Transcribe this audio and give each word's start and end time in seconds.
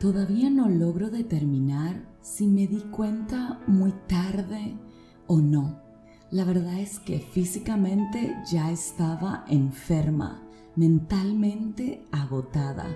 Todavía 0.00 0.48
no 0.48 0.68
logro 0.68 1.10
determinar 1.10 2.08
si 2.20 2.46
me 2.46 2.68
di 2.68 2.82
cuenta 2.82 3.60
muy 3.66 3.92
tarde 4.06 4.76
o 5.26 5.40
no. 5.40 5.80
La 6.30 6.44
verdad 6.44 6.78
es 6.78 7.00
que 7.00 7.18
físicamente 7.18 8.36
ya 8.48 8.70
estaba 8.70 9.44
enferma, 9.48 10.46
mentalmente 10.76 12.06
agotada, 12.12 12.86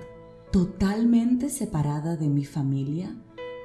totalmente 0.53 1.49
separada 1.49 2.17
de 2.17 2.29
mi 2.29 2.45
familia, 2.45 3.17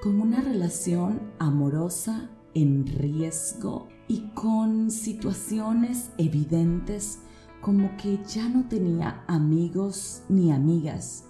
con 0.02 0.20
una 0.20 0.42
relación 0.42 1.22
amorosa 1.38 2.32
en 2.56 2.88
riesgo 2.88 3.88
y 4.08 4.22
con 4.34 4.90
situaciones 4.90 6.10
evidentes 6.18 7.20
como 7.62 7.96
que 7.98 8.20
ya 8.28 8.50
no 8.50 8.68
tenía 8.68 9.24
amigos 9.28 10.24
ni 10.28 10.52
amigas 10.52 11.27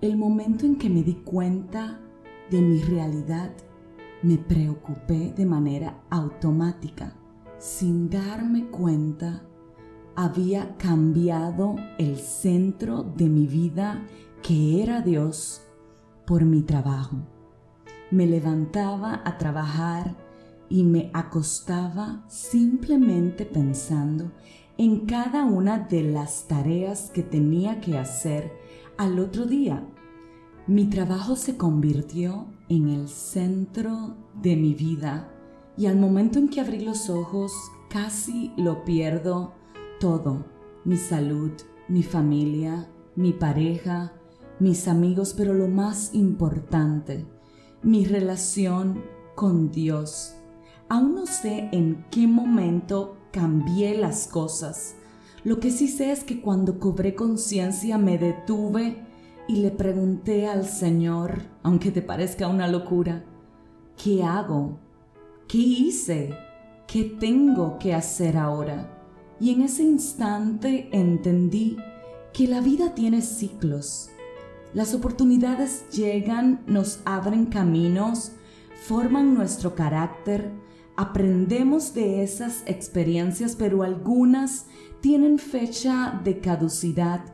el 0.00 0.16
momento 0.16 0.64
en 0.64 0.76
que 0.76 0.88
me 0.88 1.02
di 1.02 1.14
cuenta 1.14 2.00
de 2.50 2.60
mi 2.62 2.80
realidad, 2.82 3.52
me 4.22 4.38
preocupé 4.38 5.32
de 5.36 5.46
manera 5.46 6.02
automática. 6.10 7.14
Sin 7.58 8.08
darme 8.08 8.66
cuenta, 8.66 9.42
había 10.16 10.76
cambiado 10.76 11.76
el 11.98 12.16
centro 12.18 13.02
de 13.02 13.28
mi 13.28 13.46
vida, 13.46 14.02
que 14.42 14.82
era 14.82 15.02
Dios, 15.02 15.62
por 16.26 16.44
mi 16.44 16.62
trabajo. 16.62 17.16
Me 18.10 18.26
levantaba 18.26 19.22
a 19.24 19.36
trabajar 19.36 20.16
y 20.70 20.82
me 20.84 21.10
acostaba 21.12 22.24
simplemente 22.28 23.44
pensando 23.44 24.32
en 24.78 25.00
cada 25.00 25.44
una 25.44 25.78
de 25.78 26.04
las 26.04 26.48
tareas 26.48 27.10
que 27.10 27.22
tenía 27.22 27.80
que 27.80 27.98
hacer 27.98 28.50
al 29.00 29.18
otro 29.18 29.46
día. 29.46 29.82
Mi 30.66 30.90
trabajo 30.90 31.34
se 31.34 31.56
convirtió 31.56 32.48
en 32.68 32.90
el 32.90 33.08
centro 33.08 34.14
de 34.42 34.56
mi 34.56 34.74
vida 34.74 35.32
y 35.78 35.86
al 35.86 35.96
momento 35.96 36.38
en 36.38 36.50
que 36.50 36.60
abrí 36.60 36.80
los 36.80 37.08
ojos 37.08 37.50
casi 37.88 38.52
lo 38.58 38.84
pierdo 38.84 39.54
todo, 40.00 40.44
mi 40.84 40.98
salud, 40.98 41.50
mi 41.88 42.02
familia, 42.02 42.90
mi 43.16 43.32
pareja, 43.32 44.12
mis 44.58 44.86
amigos, 44.86 45.32
pero 45.34 45.54
lo 45.54 45.68
más 45.68 46.12
importante, 46.12 47.24
mi 47.82 48.04
relación 48.04 49.02
con 49.34 49.70
Dios. 49.70 50.34
Aún 50.90 51.14
no 51.14 51.24
sé 51.24 51.70
en 51.72 52.04
qué 52.10 52.26
momento 52.26 53.16
cambié 53.32 53.96
las 53.96 54.26
cosas. 54.26 54.96
Lo 55.42 55.58
que 55.58 55.70
sí 55.70 55.88
sé 55.88 56.12
es 56.12 56.22
que 56.22 56.40
cuando 56.40 56.78
cobré 56.78 57.14
conciencia 57.14 57.96
me 57.96 58.18
detuve 58.18 59.04
y 59.48 59.56
le 59.56 59.70
pregunté 59.70 60.46
al 60.46 60.66
Señor, 60.66 61.42
aunque 61.62 61.90
te 61.90 62.02
parezca 62.02 62.48
una 62.48 62.68
locura, 62.68 63.24
¿qué 64.02 64.22
hago? 64.22 64.78
¿Qué 65.48 65.58
hice? 65.58 66.34
¿Qué 66.86 67.04
tengo 67.04 67.78
que 67.78 67.94
hacer 67.94 68.36
ahora? 68.36 68.96
Y 69.40 69.50
en 69.50 69.62
ese 69.62 69.82
instante 69.82 70.90
entendí 70.92 71.78
que 72.34 72.46
la 72.46 72.60
vida 72.60 72.94
tiene 72.94 73.22
ciclos. 73.22 74.10
Las 74.74 74.94
oportunidades 74.94 75.88
llegan, 75.90 76.62
nos 76.66 77.00
abren 77.04 77.46
caminos, 77.46 78.32
forman 78.86 79.34
nuestro 79.34 79.74
carácter, 79.74 80.52
Aprendemos 81.00 81.94
de 81.94 82.22
esas 82.22 82.62
experiencias, 82.66 83.56
pero 83.56 83.84
algunas 83.84 84.66
tienen 85.00 85.38
fecha 85.38 86.20
de 86.22 86.40
caducidad 86.40 87.24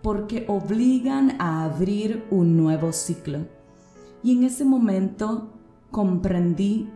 porque 0.00 0.44
obligan 0.46 1.34
a 1.40 1.64
abrir 1.64 2.24
un 2.30 2.56
nuevo 2.56 2.92
ciclo. 2.92 3.48
Y 4.22 4.30
en 4.36 4.44
ese 4.44 4.64
momento 4.64 5.58
comprendí 5.90 6.88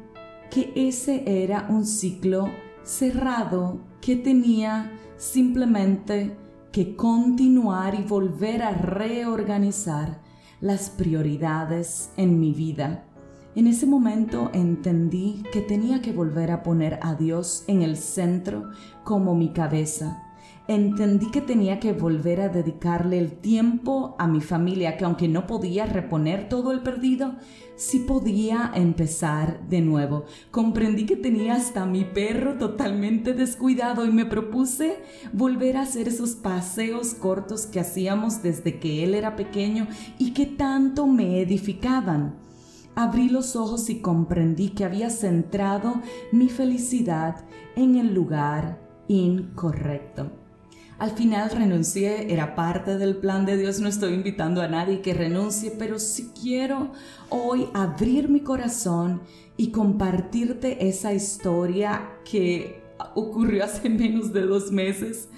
que 0.52 0.72
ese 0.76 1.42
era 1.42 1.66
un 1.68 1.84
ciclo 1.84 2.48
cerrado 2.84 3.80
que 4.00 4.14
tenía 4.14 4.92
simplemente 5.16 6.36
que 6.70 6.94
continuar 6.94 7.96
y 7.96 8.04
volver 8.04 8.62
a 8.62 8.70
reorganizar 8.70 10.22
las 10.60 10.90
prioridades 10.90 12.12
en 12.16 12.38
mi 12.38 12.52
vida 12.52 13.09
en 13.56 13.66
ese 13.66 13.86
momento 13.86 14.50
entendí 14.52 15.42
que 15.52 15.60
tenía 15.60 16.00
que 16.00 16.12
volver 16.12 16.52
a 16.52 16.62
poner 16.62 17.00
a 17.02 17.14
Dios 17.14 17.64
en 17.66 17.82
el 17.82 17.96
centro 17.96 18.70
como 19.02 19.34
mi 19.34 19.52
cabeza. 19.52 20.26
Entendí 20.68 21.32
que 21.32 21.40
tenía 21.40 21.80
que 21.80 21.92
volver 21.92 22.40
a 22.40 22.48
dedicarle 22.48 23.18
el 23.18 23.32
tiempo 23.32 24.14
a 24.20 24.28
mi 24.28 24.40
familia, 24.40 24.96
que 24.96 25.04
aunque 25.04 25.26
no 25.26 25.48
podía 25.48 25.84
reponer 25.84 26.48
todo 26.48 26.70
el 26.70 26.80
perdido, 26.80 27.34
sí 27.74 28.04
podía 28.06 28.70
empezar 28.72 29.66
de 29.68 29.80
nuevo. 29.80 30.26
Comprendí 30.52 31.06
que 31.06 31.16
tenía 31.16 31.56
hasta 31.56 31.86
mi 31.86 32.04
perro 32.04 32.56
totalmente 32.56 33.32
descuidado 33.32 34.06
y 34.06 34.12
me 34.12 34.26
propuse 34.26 34.98
volver 35.32 35.76
a 35.76 35.82
hacer 35.82 36.06
esos 36.06 36.36
paseos 36.36 37.14
cortos 37.14 37.66
que 37.66 37.80
hacíamos 37.80 38.40
desde 38.40 38.78
que 38.78 39.02
él 39.02 39.14
era 39.16 39.34
pequeño 39.34 39.88
y 40.18 40.34
que 40.34 40.46
tanto 40.46 41.08
me 41.08 41.40
edificaban 41.40 42.49
abrí 43.02 43.28
los 43.28 43.56
ojos 43.56 43.88
y 43.88 44.00
comprendí 44.00 44.70
que 44.70 44.84
había 44.84 45.10
centrado 45.10 46.02
mi 46.32 46.48
felicidad 46.48 47.44
en 47.76 47.96
el 47.96 48.12
lugar 48.12 48.80
incorrecto. 49.08 50.30
Al 50.98 51.12
final 51.12 51.50
renuncié, 51.50 52.30
era 52.30 52.54
parte 52.54 52.98
del 52.98 53.16
plan 53.16 53.46
de 53.46 53.56
Dios, 53.56 53.80
no 53.80 53.88
estoy 53.88 54.12
invitando 54.12 54.60
a 54.60 54.68
nadie 54.68 55.00
que 55.00 55.14
renuncie, 55.14 55.72
pero 55.78 55.98
si 55.98 56.28
quiero 56.28 56.92
hoy 57.30 57.68
abrir 57.72 58.28
mi 58.28 58.40
corazón 58.40 59.22
y 59.56 59.70
compartirte 59.70 60.86
esa 60.86 61.14
historia 61.14 62.18
que 62.30 62.82
ocurrió 63.14 63.64
hace 63.64 63.88
menos 63.88 64.34
de 64.34 64.42
dos 64.42 64.72
meses, 64.72 65.30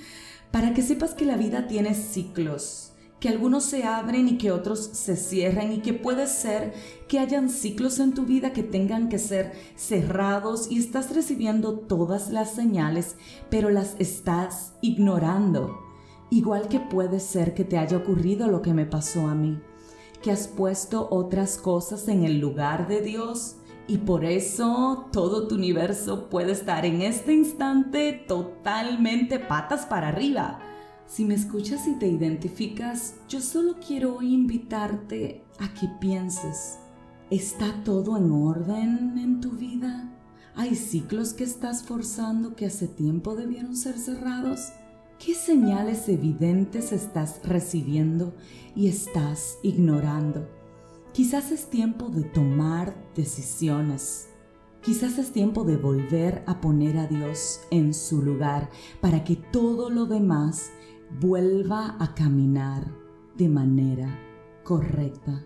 para 0.50 0.74
que 0.74 0.82
sepas 0.82 1.14
que 1.14 1.26
la 1.26 1.36
vida 1.36 1.68
tiene 1.68 1.94
ciclos 1.94 2.91
que 3.22 3.28
algunos 3.28 3.62
se 3.62 3.84
abren 3.84 4.26
y 4.26 4.36
que 4.36 4.50
otros 4.50 4.80
se 4.80 5.14
cierran 5.14 5.72
y 5.72 5.78
que 5.78 5.94
puede 5.94 6.26
ser 6.26 6.74
que 7.06 7.20
hayan 7.20 7.50
ciclos 7.50 8.00
en 8.00 8.14
tu 8.14 8.24
vida 8.24 8.52
que 8.52 8.64
tengan 8.64 9.08
que 9.08 9.20
ser 9.20 9.52
cerrados 9.76 10.68
y 10.68 10.80
estás 10.80 11.14
recibiendo 11.14 11.78
todas 11.78 12.30
las 12.30 12.50
señales, 12.50 13.14
pero 13.48 13.70
las 13.70 13.94
estás 14.00 14.72
ignorando. 14.82 15.78
Igual 16.30 16.66
que 16.66 16.80
puede 16.80 17.20
ser 17.20 17.54
que 17.54 17.62
te 17.62 17.78
haya 17.78 17.98
ocurrido 17.98 18.48
lo 18.48 18.60
que 18.60 18.74
me 18.74 18.86
pasó 18.86 19.28
a 19.28 19.36
mí, 19.36 19.56
que 20.20 20.32
has 20.32 20.48
puesto 20.48 21.06
otras 21.12 21.58
cosas 21.58 22.08
en 22.08 22.24
el 22.24 22.40
lugar 22.40 22.88
de 22.88 23.02
Dios 23.02 23.54
y 23.86 23.98
por 23.98 24.24
eso 24.24 25.06
todo 25.12 25.46
tu 25.46 25.54
universo 25.54 26.28
puede 26.28 26.50
estar 26.50 26.84
en 26.84 27.02
este 27.02 27.32
instante 27.34 28.24
totalmente 28.26 29.38
patas 29.38 29.86
para 29.86 30.08
arriba 30.08 30.71
si 31.12 31.26
me 31.26 31.34
escuchas 31.34 31.86
y 31.86 31.96
te 31.96 32.08
identificas, 32.08 33.16
yo 33.28 33.42
solo 33.42 33.74
quiero 33.86 34.22
invitarte 34.22 35.44
a 35.58 35.68
que 35.74 35.86
pienses, 36.00 36.78
¿está 37.28 37.84
todo 37.84 38.16
en 38.16 38.32
orden 38.32 39.18
en 39.18 39.42
tu 39.42 39.50
vida? 39.50 40.10
¿Hay 40.54 40.74
ciclos 40.74 41.34
que 41.34 41.44
estás 41.44 41.82
forzando 41.82 42.56
que 42.56 42.64
hace 42.64 42.88
tiempo 42.88 43.36
debieron 43.36 43.76
ser 43.76 43.98
cerrados? 43.98 44.72
¿Qué 45.18 45.34
señales 45.34 46.08
evidentes 46.08 46.92
estás 46.92 47.40
recibiendo 47.44 48.32
y 48.74 48.88
estás 48.88 49.58
ignorando? 49.62 50.48
Quizás 51.12 51.52
es 51.52 51.68
tiempo 51.68 52.08
de 52.08 52.24
tomar 52.24 52.96
decisiones. 53.14 54.28
Quizás 54.80 55.18
es 55.18 55.30
tiempo 55.30 55.62
de 55.64 55.76
volver 55.76 56.42
a 56.46 56.62
poner 56.62 56.96
a 56.96 57.06
Dios 57.06 57.60
en 57.70 57.92
su 57.92 58.22
lugar 58.22 58.70
para 59.02 59.24
que 59.24 59.36
todo 59.36 59.90
lo 59.90 60.06
demás 60.06 60.70
vuelva 61.20 61.96
a 61.98 62.14
caminar 62.14 62.86
de 63.36 63.48
manera 63.48 64.18
correcta. 64.64 65.44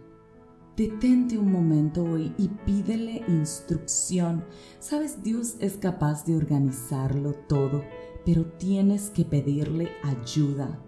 Detente 0.77 1.39
un 1.39 1.51
momento 1.51 2.05
hoy 2.05 2.35
y 2.37 2.49
pídele 2.49 3.25
instrucción. 3.29 4.45
Sabes, 4.79 5.23
Dios 5.23 5.57
es 5.59 5.79
capaz 5.79 6.27
de 6.27 6.37
organizarlo 6.37 7.33
todo, 7.49 7.83
pero 8.27 8.45
tienes 8.45 9.09
que 9.09 9.25
pedirle 9.25 9.89
ayuda. 10.03 10.83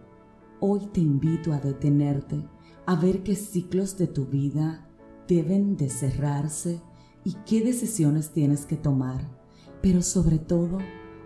Hoy 0.60 0.88
te 0.92 1.00
invito 1.00 1.52
a 1.52 1.60
detenerte, 1.60 2.46
a 2.84 2.96
ver 2.96 3.22
qué 3.22 3.34
ciclos 3.34 3.96
de 3.96 4.08
tu 4.08 4.26
vida 4.26 4.88
deben 5.26 5.76
de 5.76 5.88
cerrarse 5.88 6.82
y 7.24 7.34
qué 7.46 7.62
decisiones 7.62 8.32
tienes 8.32 8.66
que 8.66 8.76
tomar. 8.76 9.38
Pero 9.80 10.02
sobre 10.02 10.38
todo, 10.38 10.78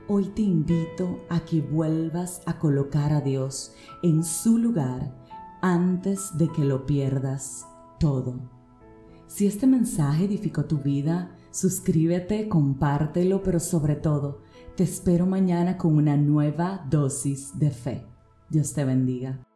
Hoy 0.08 0.24
te 0.34 0.42
invito 0.42 1.20
a 1.28 1.44
que 1.44 1.60
vuelvas 1.60 2.42
a 2.46 2.58
colocar 2.58 3.12
a 3.12 3.20
Dios 3.20 3.72
en 4.02 4.24
su 4.24 4.58
lugar 4.58 5.14
antes 5.62 6.36
de 6.36 6.48
que 6.48 6.64
lo 6.64 6.86
pierdas 6.86 7.68
todo. 8.00 8.40
Si 9.28 9.46
este 9.46 9.68
mensaje 9.68 10.24
edificó 10.24 10.64
tu 10.64 10.78
vida, 10.78 11.36
suscríbete, 11.52 12.48
compártelo, 12.48 13.44
pero 13.44 13.60
sobre 13.60 13.94
todo, 13.94 14.40
te 14.76 14.82
espero 14.82 15.24
mañana 15.24 15.78
con 15.78 15.96
una 15.96 16.16
nueva 16.16 16.84
dosis 16.90 17.56
de 17.60 17.70
fe. 17.70 18.06
Dios 18.50 18.72
te 18.72 18.84
bendiga. 18.84 19.46